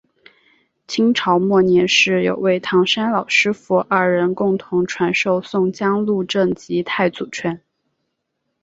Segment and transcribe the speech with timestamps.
[0.87, 7.61] 清朝末年是有位唐山老师父二人共同传授宋江鹿阵及太祖拳。